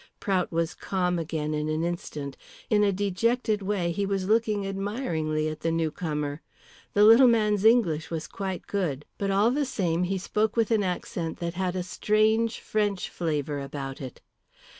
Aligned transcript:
Prout 0.19 0.51
was 0.51 0.73
calm 0.73 1.19
again 1.19 1.53
in 1.53 1.69
an 1.69 1.83
instant. 1.83 2.35
In 2.71 2.83
a 2.83 2.91
dejected 2.91 3.61
way 3.61 3.91
he 3.91 4.03
was 4.03 4.27
looking 4.27 4.65
admiringly 4.65 5.47
at 5.47 5.59
the 5.59 5.69
newcomer. 5.69 6.41
The 6.95 7.03
little 7.03 7.27
man's 7.27 7.63
English 7.63 8.09
was 8.09 8.27
quite 8.27 8.65
good, 8.65 9.05
but 9.19 9.29
all 9.29 9.51
the 9.51 9.63
same 9.63 10.05
he 10.05 10.17
spoke 10.17 10.55
with 10.55 10.71
an 10.71 10.81
accent 10.81 11.37
that 11.37 11.53
had 11.53 11.75
a 11.75 11.83
strange 11.83 12.61
French 12.61 13.09
flavour 13.09 13.59
about 13.59 14.01
it. 14.01 14.21